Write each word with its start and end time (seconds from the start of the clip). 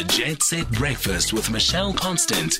The 0.00 0.06
Jet 0.06 0.42
Set 0.42 0.70
Breakfast 0.70 1.34
with 1.34 1.50
Michelle 1.50 1.92
Constant. 1.92 2.56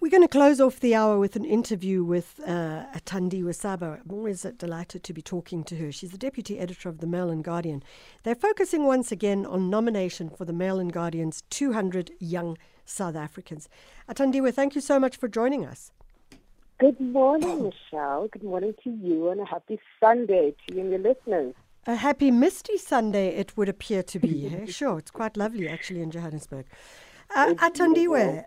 We're 0.00 0.10
going 0.10 0.24
to 0.24 0.28
close 0.28 0.60
off 0.60 0.80
the 0.80 0.92
hour 0.92 1.20
with 1.20 1.36
an 1.36 1.44
interview 1.44 2.02
with 2.02 2.40
uh, 2.44 2.82
Athandiwe 2.92 3.54
Saba. 3.54 4.00
I'm 4.04 4.10
always 4.10 4.42
delighted 4.58 5.04
to 5.04 5.12
be 5.12 5.22
talking 5.22 5.62
to 5.62 5.76
her. 5.76 5.92
She's 5.92 6.10
the 6.10 6.18
deputy 6.18 6.58
editor 6.58 6.88
of 6.88 6.98
the 6.98 7.06
Mail 7.06 7.30
and 7.30 7.44
Guardian. 7.44 7.84
They're 8.24 8.34
focusing 8.34 8.86
once 8.86 9.12
again 9.12 9.46
on 9.46 9.70
nomination 9.70 10.30
for 10.30 10.44
the 10.44 10.52
Mail 10.52 10.80
and 10.80 10.92
Guardian's 10.92 11.44
200 11.50 12.10
Young 12.18 12.58
South 12.84 13.14
Africans. 13.14 13.68
Athandiwe, 14.08 14.52
thank 14.52 14.74
you 14.74 14.80
so 14.80 14.98
much 14.98 15.16
for 15.16 15.28
joining 15.28 15.64
us. 15.64 15.92
Good 16.80 17.00
morning, 17.00 17.70
Michelle. 17.70 18.26
Good 18.26 18.42
morning 18.42 18.74
to 18.82 18.90
you, 18.90 19.28
and 19.28 19.40
a 19.42 19.44
happy 19.44 19.78
Sunday 20.00 20.56
to 20.66 20.74
you 20.74 20.80
and 20.80 20.90
your 20.90 20.98
listeners. 20.98 21.54
A 21.86 21.96
happy 21.96 22.30
misty 22.30 22.76
Sunday, 22.76 23.28
it 23.28 23.56
would 23.56 23.68
appear 23.68 24.02
to 24.02 24.18
be. 24.18 24.48
hey? 24.48 24.66
Sure, 24.70 24.98
it's 24.98 25.10
quite 25.10 25.36
lovely 25.36 25.68
actually 25.68 26.02
in 26.02 26.10
Johannesburg. 26.10 26.66
Uh, 27.34 27.54
Athandiwe, 27.54 28.44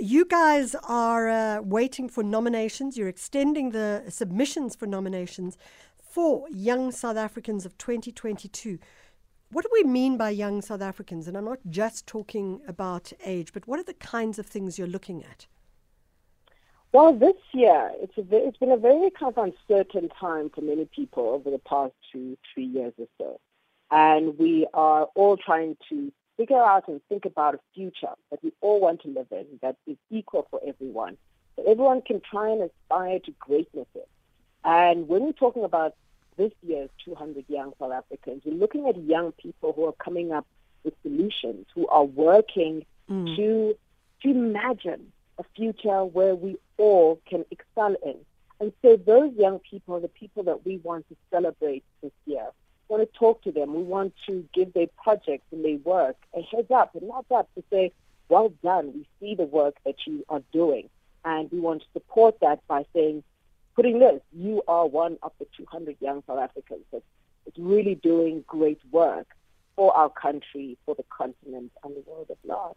you 0.00 0.24
guys 0.24 0.76
are 0.86 1.28
uh, 1.28 1.62
waiting 1.62 2.08
for 2.08 2.22
nominations. 2.22 2.96
You're 2.96 3.08
extending 3.08 3.70
the 3.70 4.04
submissions 4.08 4.76
for 4.76 4.86
nominations 4.86 5.56
for 5.98 6.48
Young 6.50 6.92
South 6.92 7.16
Africans 7.16 7.66
of 7.66 7.76
2022. 7.78 8.78
What 9.50 9.62
do 9.62 9.70
we 9.72 9.84
mean 9.84 10.16
by 10.16 10.30
young 10.30 10.62
South 10.62 10.82
Africans? 10.82 11.28
And 11.28 11.36
I'm 11.36 11.44
not 11.44 11.60
just 11.68 12.06
talking 12.06 12.60
about 12.66 13.12
age, 13.24 13.52
but 13.52 13.66
what 13.66 13.78
are 13.78 13.84
the 13.84 13.94
kinds 13.94 14.38
of 14.38 14.46
things 14.46 14.78
you're 14.78 14.86
looking 14.88 15.24
at? 15.24 15.46
Well, 16.96 17.12
this 17.12 17.36
year, 17.52 17.90
it's, 18.00 18.16
a, 18.16 18.24
it's 18.34 18.56
been 18.56 18.70
a 18.70 18.78
very 18.78 19.10
kind 19.10 19.30
of 19.36 19.52
uncertain 19.68 20.08
time 20.18 20.48
for 20.48 20.62
many 20.62 20.86
people 20.86 21.28
over 21.28 21.50
the 21.50 21.58
past 21.58 21.92
two, 22.10 22.38
three 22.54 22.64
years 22.64 22.94
or 22.96 23.06
so. 23.18 23.40
And 23.90 24.38
we 24.38 24.66
are 24.72 25.06
all 25.14 25.36
trying 25.36 25.76
to 25.90 26.10
figure 26.38 26.56
out 26.56 26.88
and 26.88 27.02
think 27.10 27.26
about 27.26 27.56
a 27.56 27.60
future 27.74 28.14
that 28.30 28.42
we 28.42 28.50
all 28.62 28.80
want 28.80 29.02
to 29.02 29.08
live 29.08 29.26
in 29.30 29.44
that 29.60 29.76
is 29.86 29.98
equal 30.08 30.46
for 30.50 30.58
everyone. 30.66 31.18
That 31.58 31.66
everyone 31.66 32.00
can 32.00 32.22
try 32.22 32.48
and 32.48 32.62
aspire 32.62 33.18
to 33.26 33.30
greatness 33.40 33.88
in. 33.94 34.00
And 34.64 35.06
when 35.06 35.24
we're 35.24 35.32
talking 35.32 35.64
about 35.64 35.94
this 36.38 36.52
year's 36.62 36.88
200 37.04 37.44
young 37.48 37.74
South 37.78 37.92
Africans, 37.92 38.40
we're 38.46 38.54
looking 38.54 38.88
at 38.88 38.96
young 38.96 39.32
people 39.32 39.74
who 39.74 39.84
are 39.84 39.94
coming 40.02 40.32
up 40.32 40.46
with 40.82 40.94
solutions, 41.02 41.66
who 41.74 41.86
are 41.88 42.04
working 42.04 42.86
mm. 43.10 43.36
to, 43.36 43.76
to 44.22 44.30
imagine 44.30 45.12
a 45.38 45.44
future 45.54 46.02
where 46.02 46.34
we 46.34 46.56
all 46.78 47.20
can 47.28 47.44
excel 47.50 47.96
in. 48.04 48.16
And 48.60 48.72
so 48.82 48.96
those 48.96 49.32
young 49.34 49.58
people 49.58 49.96
are 49.96 50.00
the 50.00 50.08
people 50.08 50.42
that 50.44 50.64
we 50.64 50.78
want 50.78 51.08
to 51.08 51.16
celebrate 51.30 51.84
this 52.02 52.12
year. 52.24 52.46
We 52.88 52.96
want 52.96 53.12
to 53.12 53.18
talk 53.18 53.42
to 53.42 53.52
them. 53.52 53.74
We 53.74 53.82
want 53.82 54.14
to 54.26 54.48
give 54.54 54.72
their 54.72 54.86
projects 55.02 55.44
and 55.52 55.64
their 55.64 55.78
work 55.78 56.16
a 56.34 56.42
heads 56.42 56.70
up 56.70 56.94
and 56.94 57.08
not 57.08 57.26
up 57.30 57.48
to 57.54 57.64
say, 57.70 57.92
well 58.28 58.52
done. 58.62 58.92
We 58.94 59.06
see 59.20 59.34
the 59.34 59.44
work 59.44 59.76
that 59.84 59.96
you 60.06 60.24
are 60.28 60.42
doing. 60.52 60.88
And 61.24 61.50
we 61.50 61.60
want 61.60 61.82
to 61.82 61.88
support 61.92 62.38
that 62.40 62.66
by 62.68 62.86
saying, 62.94 63.24
putting 63.74 63.98
this, 63.98 64.20
you 64.32 64.62
are 64.66 64.86
one 64.86 65.18
of 65.22 65.32
the 65.38 65.46
200 65.56 65.96
young 66.00 66.22
South 66.26 66.38
Africans 66.38 66.84
that's, 66.92 67.04
really 67.56 67.94
doing 67.94 68.44
great 68.46 68.80
work 68.90 69.28
for 69.76 69.96
our 69.96 70.10
country, 70.10 70.76
for 70.84 70.94
the 70.96 71.04
continent, 71.08 71.70
and 71.84 71.94
the 71.94 72.02
world 72.06 72.26
at 72.28 72.36
large. 72.44 72.76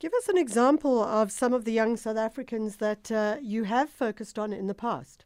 Give 0.00 0.14
us 0.14 0.28
an 0.28 0.38
example 0.38 1.02
of 1.02 1.32
some 1.32 1.52
of 1.52 1.64
the 1.64 1.72
young 1.72 1.96
South 1.96 2.16
Africans 2.16 2.76
that 2.76 3.10
uh, 3.10 3.38
you 3.42 3.64
have 3.64 3.90
focused 3.90 4.38
on 4.38 4.52
in 4.52 4.68
the 4.68 4.74
past. 4.74 5.24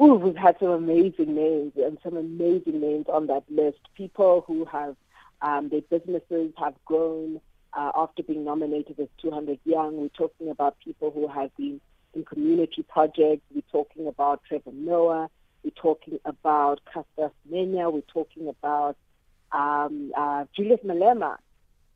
Ooh, 0.00 0.14
we've 0.14 0.36
had 0.36 0.56
some 0.58 0.70
amazing 0.70 1.34
names 1.34 1.72
and 1.76 1.98
some 2.02 2.16
amazing 2.16 2.80
names 2.80 3.04
on 3.12 3.26
that 3.26 3.44
list. 3.50 3.80
People 3.94 4.42
who 4.46 4.64
have 4.64 4.96
um, 5.42 5.68
their 5.68 5.82
businesses 5.82 6.54
have 6.56 6.74
grown 6.86 7.42
uh, 7.74 7.92
after 7.94 8.22
being 8.22 8.42
nominated 8.42 8.98
as 8.98 9.08
200 9.20 9.58
Young. 9.64 9.98
We're 9.98 10.08
talking 10.08 10.48
about 10.48 10.78
people 10.82 11.10
who 11.10 11.28
have 11.28 11.54
been 11.58 11.78
in 12.14 12.24
community 12.24 12.82
projects. 12.88 13.42
We're 13.54 13.60
talking 13.70 14.06
about 14.08 14.40
Trevor 14.48 14.72
Noah. 14.72 15.28
We're 15.62 15.70
talking 15.72 16.18
about 16.24 16.80
Caster 16.86 17.30
Semenya. 17.46 17.92
We're 17.92 18.00
talking 18.00 18.48
about 18.48 18.96
um, 19.52 20.10
uh, 20.16 20.46
Julius 20.56 20.80
Malema, 20.86 21.36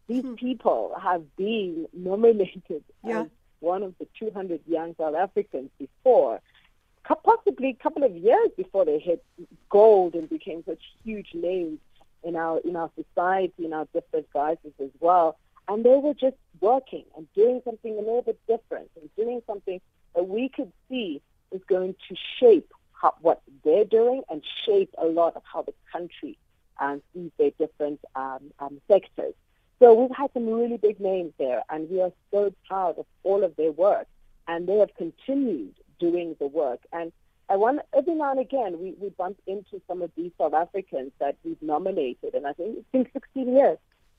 these 0.07 0.23
hmm. 0.23 0.35
people 0.35 0.95
have 1.01 1.23
been 1.37 1.87
nominated 1.93 2.85
yeah. 3.03 3.23
as 3.23 3.27
one 3.61 3.83
of 3.83 3.95
the 3.99 4.07
200 4.19 4.61
young 4.67 4.95
South 4.97 5.15
Africans 5.15 5.71
before, 5.79 6.41
possibly 7.05 7.71
a 7.71 7.83
couple 7.83 8.05
of 8.05 8.15
years 8.15 8.51
before 8.57 8.85
they 8.85 8.99
hit 8.99 9.25
gold 9.71 10.15
and 10.15 10.29
became 10.29 10.63
such 10.67 10.83
huge 11.03 11.29
names 11.35 11.79
in 12.23 12.37
our 12.37 12.59
in 12.61 12.77
our 12.77 12.91
society, 12.97 13.65
in 13.65 13.73
our 13.73 13.87
different 13.93 14.31
guises 14.33 14.73
as 14.81 14.91
well. 15.01 15.37
And 15.69 15.85
they 15.85 15.97
were 15.97 16.15
just 16.15 16.37
working 16.61 17.05
and 17.17 17.27
doing 17.35 17.63
something 17.65 17.93
a 17.93 18.01
little 18.01 18.23
bit 18.23 18.39
different 18.47 18.91
and 19.01 19.09
doing 19.17 19.43
something 19.47 19.81
that 20.15 20.29
we 20.29 20.49
could 20.49 20.73
see 20.89 21.23
is 21.53 21.63
going 21.67 21.95
to 22.09 22.17
shape 22.39 22.71
how, 22.93 23.15
what 23.21 23.43
they're 23.65 23.85
doing 23.85 24.23
and 24.31 24.43
shape 24.67 24.95
a 24.99 25.07
lot 25.07 25.37
of 25.37 25.43
how 25.51 25.63
the 25.63 25.75
country 25.91 26.39
um, 26.79 27.03
sees 27.13 27.31
their 27.39 27.51
different 27.59 28.01
um, 28.15 28.53
um, 28.59 28.81
sectors. 28.89 29.35
So 29.85 29.93
we've 29.93 30.17
had 30.17 30.31
some 30.33 30.49
really 30.49 30.79
big 30.79 30.99
names 30.99 31.35
there, 31.39 31.63
and 31.69 31.91
we 31.91 32.01
are 32.01 32.11
so 32.31 32.55
proud 32.67 32.99
of 32.99 33.05
all 33.23 33.45
of 33.45 33.55
their 33.57 33.71
work. 33.71 34.07
And 34.49 34.67
they 34.67 34.79
have 34.79 34.89
continued 34.97 35.75
doing 36.01 36.37
the 36.39 36.47
work. 36.47 36.81
And 36.91 37.13
I 37.51 37.57
want 37.57 37.81
every 37.95 38.15
now 38.15 38.31
and 38.31 38.41
again 38.41 38.81
we, 38.81 38.95
we 38.99 39.11
bump 39.11 39.37
into 39.47 39.83
some 39.87 40.01
of 40.01 40.11
these 40.17 40.31
South 40.39 40.55
Africans 40.55 41.13
that 41.19 41.37
we've 41.45 41.61
nominated, 41.61 42.33
and 42.33 42.47
I 42.47 42.55
think 42.55 42.79
it's 42.79 42.89
been 42.93 43.07
16 43.13 43.55
years. 43.55 43.77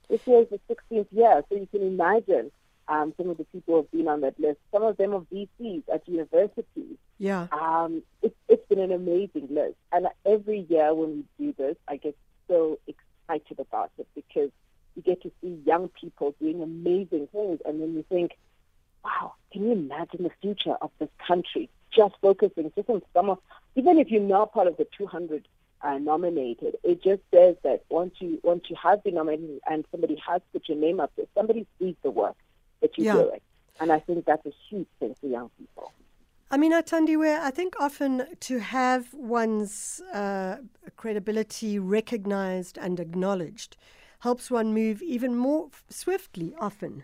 This 0.07 0.27
year 0.27 0.41
is 0.43 0.47
the 0.51 0.59
16th 0.71 1.07
year, 1.11 1.43
so 1.49 1.55
you 1.55 1.67
can 1.71 1.81
imagine 1.81 2.51
um, 2.87 3.15
some 3.17 3.31
of 3.31 3.37
the 3.37 3.45
people 3.45 3.73
who 3.73 3.77
have 3.77 3.91
been 3.91 4.07
on 4.07 4.21
that 4.21 4.39
list. 4.39 4.59
Some 4.71 4.83
of 4.83 4.97
them 4.97 5.15
are 5.15 5.21
VCs 5.33 5.81
at 5.91 6.07
universities. 6.07 6.97
Yeah. 7.17 7.47
Um, 7.51 8.03
it, 8.21 8.35
it's 8.47 8.67
been 8.67 8.81
an 8.81 8.91
amazing 8.91 9.47
list, 9.49 9.77
and 9.91 10.05
every 10.27 10.67
year 10.69 10.93
when 10.93 11.25
we 11.39 11.45
do 11.47 11.55
this, 11.57 11.75
I 11.87 11.97
get 11.97 12.15
so 12.47 12.77
excited 12.85 13.59
about 13.59 13.89
it 13.97 14.07
because 14.13 14.51
you 14.95 15.01
get 15.01 15.21
to 15.23 15.31
see 15.41 15.59
young 15.65 15.89
people 15.89 16.35
doing 16.39 16.61
amazing 16.61 17.27
things, 17.31 17.59
and 17.65 17.81
then 17.81 17.93
you 17.93 18.05
think, 18.09 18.31
wow, 19.03 19.33
can 19.51 19.65
you 19.65 19.71
imagine 19.73 20.23
the 20.23 20.31
future 20.41 20.75
of 20.81 20.91
this 20.99 21.09
country 21.25 21.69
just 21.95 22.15
focusing 22.21 22.71
just 22.75 22.89
on 22.89 23.01
some 23.13 23.29
of, 23.29 23.39
even 23.75 23.97
if 23.97 24.09
you're 24.09 24.21
not 24.21 24.53
part 24.53 24.67
of 24.67 24.77
the 24.77 24.87
200 24.97 25.47
uh, 25.81 25.97
nominated, 25.97 26.75
it 26.83 27.03
just 27.03 27.21
says 27.31 27.55
that 27.63 27.83
once 27.89 28.15
you 28.19 28.39
once 28.43 28.63
you 28.69 28.75
have 28.81 29.03
been 29.03 29.15
nominated 29.15 29.59
and 29.69 29.85
somebody 29.91 30.21
has 30.27 30.41
put 30.51 30.67
your 30.67 30.77
name 30.77 30.99
up 30.99 31.11
there, 31.15 31.25
somebody 31.35 31.67
sees 31.79 31.95
the 32.01 32.11
work 32.11 32.35
that 32.81 32.97
you're 32.97 33.15
yeah. 33.15 33.21
doing, 33.21 33.41
and 33.79 33.91
I 33.91 33.99
think 33.99 34.25
that's 34.25 34.45
a 34.45 34.53
huge 34.69 34.87
thing 34.99 35.15
for 35.19 35.27
young 35.27 35.49
people. 35.57 35.91
I 36.51 36.57
mean, 36.57 36.73
Athandiwe, 36.73 37.39
I 37.39 37.51
think 37.51 37.75
often 37.79 38.27
to 38.41 38.59
have 38.59 39.13
one's 39.13 40.01
uh, 40.13 40.57
credibility 40.95 41.79
recognized 41.79 42.77
and 42.77 42.99
acknowledged 42.99 43.77
helps 44.25 44.49
one 44.49 44.73
move 44.73 45.03
even 45.03 45.35
more 45.35 45.69
swiftly, 45.87 46.55
often, 46.59 47.03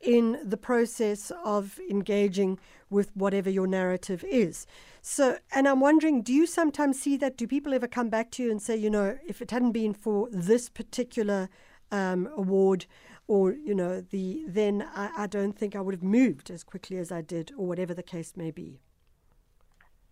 in 0.00 0.38
the 0.44 0.56
process 0.56 1.32
of 1.44 1.80
engaging 1.90 2.60
with 2.88 3.10
whatever 3.16 3.50
your 3.50 3.66
narrative 3.66 4.22
is. 4.30 4.68
So, 5.02 5.38
and 5.50 5.66
I'm 5.66 5.80
wondering, 5.80 6.22
do 6.22 6.32
you 6.32 6.46
sometimes 6.46 7.00
see 7.00 7.16
that? 7.16 7.36
Do 7.36 7.48
people 7.48 7.74
ever 7.74 7.88
come 7.88 8.08
back 8.08 8.30
to 8.32 8.44
you 8.44 8.52
and 8.52 8.62
say, 8.62 8.76
you 8.76 8.88
know, 8.88 9.18
if 9.26 9.42
it 9.42 9.50
hadn't 9.50 9.72
been 9.72 9.92
for 9.92 10.28
this 10.30 10.68
particular 10.68 11.48
um, 11.90 12.28
award, 12.36 12.86
or 13.26 13.50
you 13.50 13.74
know, 13.74 14.00
the 14.00 14.44
then 14.46 14.86
I, 14.94 15.24
I 15.24 15.26
don't 15.26 15.58
think 15.58 15.74
I 15.74 15.80
would 15.80 15.94
have 15.94 16.04
moved 16.04 16.52
as 16.52 16.62
quickly 16.62 16.98
as 16.98 17.10
I 17.10 17.20
did, 17.20 17.50
or 17.56 17.66
whatever 17.66 17.94
the 17.94 18.08
case 18.14 18.36
may 18.36 18.52
be. 18.52 18.78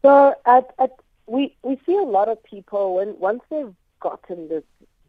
So, 0.03 0.35
at, 0.45 0.75
at 0.81 0.91
we 1.27 1.55
we 1.63 1.79
see 1.87 1.95
a 1.95 2.11
lot 2.19 2.29
of 2.29 2.43
people 2.43 2.97
when 2.97 3.17
once 3.21 3.43
they've 3.49 3.77
gotten 4.01 4.49
this 4.49 4.65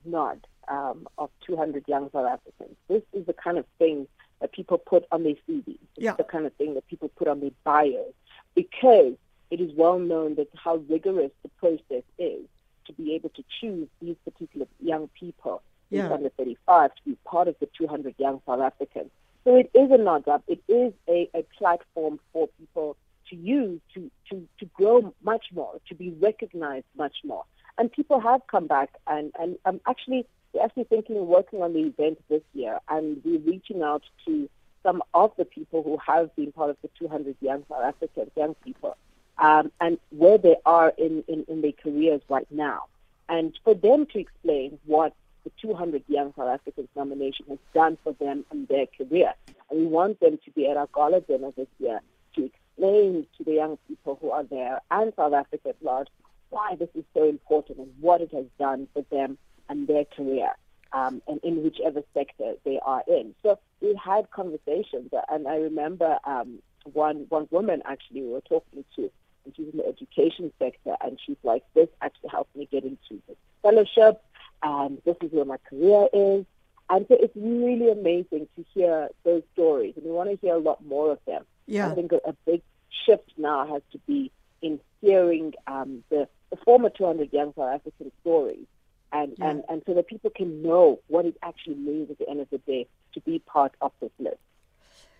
nod, 0.05 0.45
um, 0.69 1.07
of 1.17 1.29
200 1.45 1.83
young 1.87 2.09
South 2.11 2.27
Africans. 2.27 2.75
This 2.87 3.03
is 3.13 3.25
the 3.25 3.33
kind 3.33 3.57
of 3.57 3.65
thing 3.77 4.07
that 4.39 4.51
people 4.51 4.77
put 4.77 5.05
on 5.11 5.23
their 5.23 5.35
CVs. 5.47 5.77
yeah. 5.97 6.13
the 6.13 6.23
kind 6.23 6.45
of 6.45 6.53
thing 6.53 6.75
that 6.75 6.87
people 6.87 7.09
put 7.09 7.27
on 7.27 7.39
their 7.41 7.51
bios 7.63 8.13
because 8.55 9.13
it 9.51 9.59
is 9.59 9.71
well 9.75 9.99
known 9.99 10.35
that 10.35 10.47
how 10.55 10.75
rigorous 10.89 11.31
the 11.43 11.49
process 11.59 12.03
is 12.17 12.45
to 12.85 12.93
be 12.93 13.15
able 13.15 13.29
to 13.29 13.43
choose 13.59 13.87
these 14.01 14.15
particular 14.23 14.67
young 14.81 15.09
people, 15.19 15.61
yeah. 15.89 16.11
under 16.11 16.29
35, 16.29 16.95
to 16.95 17.01
be 17.05 17.17
part 17.25 17.47
of 17.47 17.55
the 17.59 17.67
200 17.77 18.15
young 18.17 18.41
South 18.45 18.61
Africans. 18.61 19.11
So 19.43 19.55
it 19.55 19.69
is 19.73 19.91
a 19.91 19.97
nod 19.97 20.27
up. 20.27 20.43
It 20.47 20.61
is 20.67 20.93
a, 21.07 21.29
a 21.33 21.43
platform 21.57 22.19
for 22.33 22.49
people 22.59 22.97
to 23.29 23.35
use 23.35 23.79
to, 23.93 24.09
to, 24.29 24.47
to 24.59 24.65
grow 24.73 25.13
much 25.23 25.45
more, 25.53 25.79
to 25.87 25.95
be 25.95 26.09
recognized 26.19 26.85
much 26.97 27.17
more. 27.23 27.45
And 27.79 27.91
people 27.91 28.19
have 28.19 28.41
come 28.47 28.67
back 28.67 28.89
and, 29.07 29.31
and 29.39 29.57
actually 29.87 30.27
we're 30.53 30.63
actually 30.63 30.85
thinking 30.85 31.17
of 31.17 31.23
working 31.23 31.61
on 31.61 31.73
the 31.73 31.81
event 31.81 32.19
this 32.29 32.41
year, 32.53 32.79
and 32.89 33.21
we're 33.23 33.39
reaching 33.39 33.83
out 33.83 34.03
to 34.25 34.49
some 34.83 35.03
of 35.13 35.31
the 35.37 35.45
people 35.45 35.83
who 35.83 35.97
have 35.97 36.35
been 36.35 36.51
part 36.51 36.69
of 36.69 36.77
the 36.81 36.89
200 36.97 37.35
Young 37.41 37.63
South 37.69 37.83
Africans, 37.83 38.31
young 38.35 38.55
people, 38.63 38.97
um, 39.37 39.71
and 39.79 39.99
where 40.09 40.37
they 40.37 40.55
are 40.65 40.93
in, 40.97 41.23
in, 41.27 41.45
in 41.47 41.61
their 41.61 41.73
careers 41.73 42.21
right 42.29 42.47
now. 42.49 42.85
And 43.27 43.57
for 43.63 43.75
them 43.75 44.07
to 44.07 44.19
explain 44.19 44.79
what 44.85 45.13
the 45.43 45.51
200 45.61 46.03
Young 46.07 46.33
South 46.35 46.47
Africans 46.47 46.89
nomination 46.95 47.45
has 47.49 47.59
done 47.73 47.97
for 48.03 48.13
them 48.13 48.45
and 48.49 48.67
their 48.67 48.87
career. 48.87 49.33
And 49.69 49.79
we 49.79 49.85
want 49.85 50.19
them 50.19 50.39
to 50.45 50.51
be 50.51 50.67
at 50.67 50.77
our 50.77 50.87
gala 50.93 51.21
dinner 51.21 51.51
this 51.55 51.67
year 51.77 52.01
to 52.35 52.45
explain 52.45 53.27
to 53.37 53.43
the 53.43 53.53
young 53.53 53.77
people 53.87 54.17
who 54.19 54.31
are 54.31 54.43
there 54.43 54.81
and 54.89 55.13
South 55.15 55.33
Africa 55.33 55.69
at 55.69 55.83
large 55.83 56.07
why 56.49 56.75
this 56.75 56.89
is 56.95 57.03
so 57.13 57.27
important 57.27 57.79
and 57.79 57.91
what 57.99 58.21
it 58.21 58.33
has 58.33 58.45
done 58.57 58.87
for 58.93 59.03
them 59.11 59.37
and 59.67 59.87
their 59.87 60.05
career. 60.05 60.51
Um, 60.91 61.21
and 61.27 61.39
in 61.43 61.63
whichever 61.63 62.01
sector 62.15 62.55
they 62.65 62.79
are 62.83 63.03
in. 63.07 63.35
So 63.43 63.59
we 63.79 63.93
had 64.03 64.31
conversations, 64.31 65.11
and 65.29 65.47
I 65.47 65.57
remember 65.57 66.17
um, 66.23 66.63
one 66.93 67.27
one 67.29 67.47
woman 67.51 67.83
actually 67.85 68.23
we 68.23 68.29
were 68.29 68.41
talking 68.41 68.83
to, 68.95 69.11
and 69.45 69.55
she's 69.55 69.67
in 69.71 69.77
the 69.77 69.85
education 69.85 70.51
sector, 70.57 70.95
and 71.01 71.19
she's 71.23 71.37
like, 71.43 71.63
"This 71.75 71.89
actually 72.01 72.29
helped 72.29 72.55
me 72.55 72.67
get 72.71 72.83
into 72.85 73.21
this 73.27 73.37
fellowship, 73.61 74.19
and 74.63 74.99
this 75.05 75.15
is 75.21 75.31
where 75.31 75.45
my 75.45 75.57
career 75.69 76.07
is." 76.11 76.45
And 76.89 77.05
so 77.07 77.15
it's 77.19 77.35
really 77.35 77.91
amazing 77.91 78.47
to 78.55 78.65
hear 78.73 79.09
those 79.23 79.43
stories, 79.53 79.93
and 79.95 80.05
we 80.05 80.11
want 80.11 80.31
to 80.31 80.37
hear 80.37 80.55
a 80.55 80.59
lot 80.59 80.83
more 80.83 81.11
of 81.11 81.19
them. 81.27 81.45
Yeah. 81.67 81.91
I 81.91 81.93
think 81.93 82.11
a, 82.13 82.19
a 82.27 82.33
big 82.47 82.63
shift 83.05 83.31
now 83.37 83.67
has 83.67 83.83
to 83.91 83.99
be 84.07 84.31
in 84.61 84.79
hearing 85.01 85.53
um, 85.67 86.03
the, 86.09 86.27
the 86.49 86.57
former 86.57 86.89
200 86.89 87.31
young 87.33 87.53
South 87.55 87.73
African 87.73 88.11
stories 88.21 88.65
and, 89.11 89.33
Yeah. 89.37 89.49
and, 89.49 89.63
and 89.69 89.81
so 89.85 89.93
that 89.93 90.07
people 90.07 90.29
can 90.35 90.61
know 90.61 90.99
what 91.07 91.25
it 91.25 91.37
actually 91.43 91.75
means 91.75 92.09
at 92.11 92.17
the 92.19 92.29
end 92.29 92.41
of 92.41 92.49
the 92.49 92.57
day 92.59 92.87
to 93.13 93.21
be 93.21 93.39
part 93.39 93.73
of 93.81 93.91
this 94.01 94.11
list. 94.19 94.37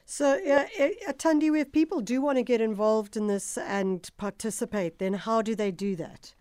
So, 0.05 0.33
uh, 0.33 0.65
Tandi, 1.13 1.55
if 1.59 1.71
people 1.71 2.01
do 2.01 2.19
want 2.21 2.37
to 2.39 2.43
get 2.43 2.61
involved 2.61 3.15
in 3.15 3.27
this 3.27 3.57
and 3.59 4.09
participate, 4.17 4.97
then 4.97 5.13
how 5.13 5.41
do 5.43 5.55
they 5.55 5.71
do 5.71 5.95
that? 5.97 6.33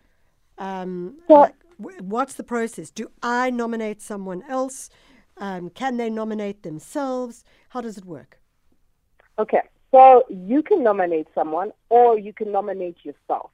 Um, 0.56 1.18
So- 1.28 1.34
like, 1.34 1.54
what's 2.00 2.34
the 2.34 2.44
process? 2.44 2.90
Do 2.90 3.10
I 3.22 3.50
nominate 3.50 4.00
someone 4.00 4.42
else? 4.48 4.88
Um, 5.36 5.68
can 5.70 5.98
they 5.98 6.10
nominate 6.10 6.62
themselves? 6.62 7.44
How 7.68 7.80
does 7.82 7.96
it 7.98 8.04
work? 8.04 8.40
Okay, 9.38 9.62
so 9.90 10.24
you 10.28 10.62
can 10.62 10.82
nominate 10.82 11.28
someone 11.34 11.72
or 11.88 12.18
you 12.18 12.32
can 12.32 12.52
nominate 12.52 12.96
yourself. 13.02 13.50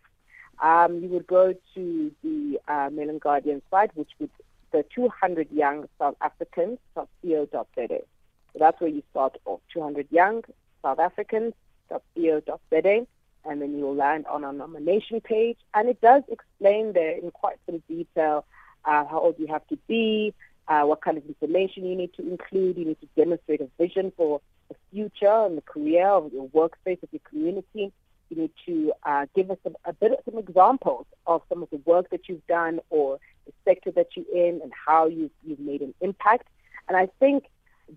Um, 0.63 1.01
you 1.01 1.09
would 1.09 1.27
go 1.27 1.55
to 1.75 2.13
the 2.23 2.59
uh, 2.69 2.91
Mail 2.93 3.19
Guardian 3.19 3.63
site, 3.71 3.91
which 3.97 4.11
would 4.19 4.31
the 4.73 4.85
200 4.95 5.51
Young 5.53 5.89
South 5.99 6.17
Africans 6.21 6.79
.co.za. 6.95 7.65
So 7.77 8.59
that's 8.59 8.81
where 8.81 8.91
you 8.91 9.03
start 9.11 9.37
off. 9.47 9.61
200 9.73 10.09
Young 10.11 10.43
South 10.83 10.99
Africans 10.99 11.55
.co.za, 11.89 13.07
and 13.47 13.63
then 13.63 13.79
you'll 13.79 13.95
land 13.95 14.27
on 14.27 14.45
our 14.45 14.53
nomination 14.53 15.21
page. 15.21 15.59
And 15.75 15.89
it 15.89 16.01
does 16.01 16.23
explain 16.29 16.93
there 16.93 17.17
in 17.17 17.31
quite 17.31 17.57
some 17.67 17.83
detail 17.89 18.45
uh, 18.85 19.05
how 19.07 19.21
old 19.21 19.37
you 19.39 19.47
have 19.47 19.67
to 19.69 19.79
be, 19.87 20.35
uh, 20.67 20.83
what 20.83 21.03
kind 21.03 21.19
of 21.19 21.27
information 21.27 21.87
you 21.87 21.95
need 21.95 22.13
to 22.15 22.23
include. 22.29 22.77
You 22.77 22.87
need 22.87 23.01
to 23.01 23.09
demonstrate 23.17 23.61
a 23.61 23.69
vision 23.79 24.13
for 24.17 24.41
the 24.69 24.77
future 24.91 25.47
and 25.47 25.57
the 25.57 25.63
career 25.63 26.09
of 26.09 26.33
your 26.33 26.49
workspace, 26.49 27.03
of 27.03 27.09
your 27.13 27.21
community. 27.29 27.93
You 28.31 28.37
need 28.37 28.51
to 28.67 28.93
uh, 29.05 29.27
give 29.35 29.51
us 29.51 29.59
some, 29.63 29.77
a 29.85 29.93
bit 29.93 30.13
of 30.13 30.19
some 30.25 30.39
examples 30.39 31.07
of 31.27 31.43
some 31.49 31.63
of 31.63 31.71
the 31.71 31.81
work 31.85 32.11
that 32.11 32.29
you've 32.29 32.47
done 32.47 32.81
or 32.91 33.19
the 33.47 33.53
sector 33.65 33.91
that 33.93 34.09
you're 34.17 34.47
in 34.49 34.61
and 34.63 34.73
how 34.73 35.07
you've, 35.07 35.31
you've 35.47 35.61
made 35.61 35.83
an 35.83 35.95
impact. 36.01 36.49
And 36.89 36.97
I 36.97 37.09
think, 37.21 37.45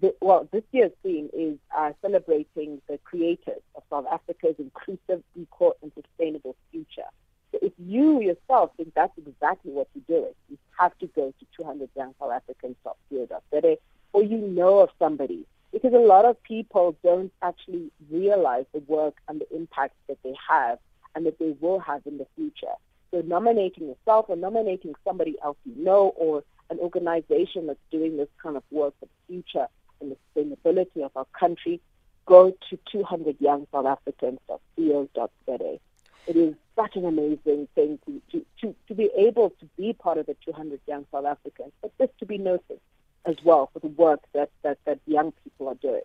the, 0.02 0.14
well, 0.22 0.48
this 0.52 0.64
year's 0.72 0.92
theme 1.02 1.30
is 1.34 1.58
uh, 1.76 1.94
celebrating 2.02 2.82
the 2.90 2.98
creators 3.06 3.62
of 3.76 3.84
South 3.90 4.06
Africa's 4.12 4.56
inclusive, 4.60 5.24
equal, 5.36 5.76
and 5.82 5.92
sustainable 5.96 6.56
future. 6.72 7.08
So 7.52 7.60
if 7.62 7.72
you 7.78 8.22
yourself 8.22 8.72
think 8.76 8.94
that's 8.94 9.18
exactly 9.18 9.72
what 9.72 9.88
you're 9.96 10.20
doing, 10.20 10.34
you 10.50 10.58
have 10.78 10.98
to 11.00 11.08
go 11.08 11.34
to 11.40 11.46
200 11.56 11.90
Young 11.96 12.14
South 12.20 12.32
Africans.co.za 12.32 13.78
or 14.14 14.24
you 14.24 14.38
know 14.38 14.80
of 14.80 14.90
somebody. 15.00 15.46
Because 15.72 15.94
a 15.94 15.98
lot 15.98 16.26
of 16.26 16.42
people 16.44 16.96
don't 17.04 17.32
actually 17.42 17.92
realize 18.10 18.66
the 18.74 18.80
work 18.80 19.16
and 19.28 19.42
the 19.42 19.56
impact 19.56 19.96
that 20.08 20.18
they 20.24 20.34
have 20.50 20.80
and 21.16 21.26
that 21.26 21.40
they 21.40 21.56
will 21.60 21.80
have 21.80 22.02
in 22.06 22.18
the 22.18 22.28
future. 22.36 22.74
So 23.12 23.22
nominating 23.22 23.88
yourself 23.88 24.26
or 24.30 24.36
nominating 24.36 24.94
somebody 25.06 25.36
else 25.44 25.58
you 25.66 25.84
know 25.84 26.14
or 26.16 26.44
an 26.70 26.78
organization 26.80 27.68
that's 27.68 27.80
doing 27.92 28.18
this 28.18 28.30
kind 28.42 28.58
of 28.58 28.64
work 28.72 28.96
for 29.00 29.06
the 29.06 29.12
future 29.28 29.68
and 30.02 30.12
the 30.12 30.18
sustainability 30.36 31.04
of 31.04 31.12
our 31.16 31.28
country, 31.38 31.80
go 32.26 32.52
to 32.70 32.80
200youngsouthafricans.co.za. 32.94 35.80
It 36.28 36.36
is 36.36 36.56
such 36.76 36.98
an 36.98 37.06
amazing 37.06 37.70
thing 37.74 37.98
to, 38.06 38.22
to, 38.32 38.46
to, 38.62 38.76
to 38.90 38.94
be 38.94 39.10
able 39.18 39.52
to 39.62 39.66
be 39.78 39.94
part 39.94 40.18
of 40.18 40.26
the 40.26 40.36
200 40.46 40.82
Young 40.86 41.06
South 41.12 41.26
Africans, 41.26 41.72
but 41.82 41.98
just 41.98 42.12
to 42.20 42.26
be 42.26 42.38
noticed 42.38 42.82
as 43.28 43.36
well 43.44 43.70
for 43.74 43.80
the 43.80 43.88
work 43.88 44.22
that, 44.34 44.50
that, 44.64 44.78
that 44.86 45.00
young 45.06 45.34
people 45.44 45.68
are 45.68 45.76
doing. 45.76 46.02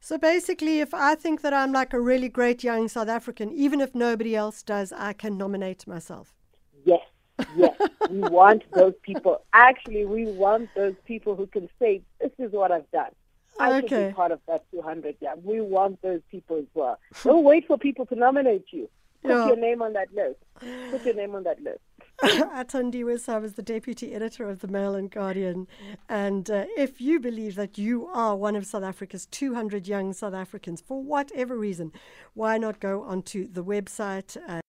So 0.00 0.18
basically, 0.18 0.80
if 0.80 0.92
I 0.92 1.14
think 1.14 1.40
that 1.42 1.54
I'm 1.54 1.72
like 1.72 1.92
a 1.94 2.00
really 2.00 2.28
great 2.28 2.62
young 2.62 2.88
South 2.88 3.08
African, 3.08 3.50
even 3.52 3.80
if 3.80 3.94
nobody 3.94 4.36
else 4.36 4.62
does, 4.62 4.92
I 4.92 5.12
can 5.14 5.38
nominate 5.38 5.86
myself. 5.86 6.34
Yes, 6.84 7.00
yes. 7.56 7.74
we 8.10 8.20
want 8.38 8.62
those 8.74 8.94
people. 9.02 9.42
Actually, 9.52 10.04
we 10.04 10.26
want 10.26 10.68
those 10.74 10.94
people 11.06 11.34
who 11.34 11.46
can 11.46 11.68
say, 11.78 12.02
this 12.20 12.30
is 12.38 12.52
what 12.52 12.70
I've 12.70 12.90
done. 12.90 13.10
I 13.58 13.78
Okay. 13.78 14.08
be 14.08 14.14
part 14.14 14.32
of 14.32 14.40
that 14.48 14.64
200. 14.70 15.16
Yeah, 15.20 15.34
we 15.42 15.60
want 15.62 16.02
those 16.02 16.20
people 16.30 16.58
as 16.58 16.66
well. 16.74 16.98
Don't 17.24 17.42
wait 17.44 17.66
for 17.66 17.78
people 17.78 18.04
to 18.06 18.14
nominate 18.14 18.66
you. 18.70 18.88
Put 19.22 19.30
Yeah. 19.30 19.46
your 19.46 19.56
name 19.56 19.80
on 19.82 19.94
that 19.94 20.08
list. 20.12 20.38
Put 20.90 21.04
your 21.06 21.14
name 21.14 21.34
on 21.34 21.44
that 21.44 21.60
list. 21.62 21.80
Athandiwe 22.22 23.20
Saba 23.20 23.42
was 23.42 23.54
the 23.54 23.62
deputy 23.62 24.14
editor 24.14 24.48
of 24.48 24.60
the 24.60 24.68
Mail 24.68 24.94
and 24.94 25.10
Guardian. 25.10 25.66
And 26.08 26.50
uh, 26.50 26.64
if 26.76 26.98
you 26.98 27.20
believe 27.20 27.56
that 27.56 27.76
you 27.76 28.06
are 28.06 28.34
one 28.34 28.56
of 28.56 28.64
South 28.64 28.84
Africa's 28.84 29.26
200 29.26 29.86
young 29.86 30.14
South 30.14 30.32
Africans, 30.32 30.80
for 30.80 31.02
whatever 31.02 31.58
reason, 31.58 31.92
why 32.32 32.56
not 32.56 32.80
go 32.80 33.02
onto 33.02 33.46
the 33.46 33.62
website? 33.62 34.38
Uh, 34.48 34.60